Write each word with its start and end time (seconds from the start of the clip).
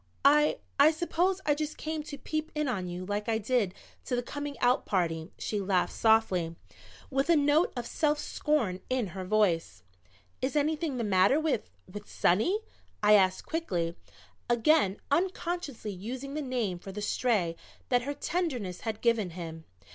"I 0.25 0.57
I 0.79 0.89
suppose 0.89 1.41
I 1.45 1.53
just 1.53 1.77
came 1.77 2.01
to 2.05 2.17
peep 2.17 2.51
in 2.55 2.67
on 2.67 2.87
you 2.87 3.05
like 3.05 3.29
I 3.29 3.37
did 3.37 3.75
to 4.05 4.15
the 4.15 4.23
coming 4.23 4.57
out 4.57 4.83
party." 4.83 5.31
She 5.37 5.61
laughed 5.61 5.93
softly, 5.93 6.55
with 7.11 7.29
a 7.29 7.35
note 7.35 7.71
of 7.77 7.85
self 7.85 8.17
scorn 8.17 8.79
in 8.89 9.09
her 9.13 9.23
voice. 9.23 9.83
"Is 10.41 10.55
anything 10.55 10.97
the 10.97 11.03
matter 11.03 11.39
with 11.39 11.69
with 11.87 12.09
Sonny?" 12.09 12.61
I 13.03 13.13
asked 13.13 13.45
quickly, 13.45 13.95
again 14.49 14.97
unconsciously 15.11 15.91
using 15.91 16.33
the 16.33 16.41
name 16.41 16.79
for 16.79 16.91
the 16.91 17.03
Stray 17.03 17.55
that 17.89 18.01
her 18.01 18.15
tenderness 18.15 18.81
had 18.81 19.01
given 19.01 19.29
him. 19.29 19.65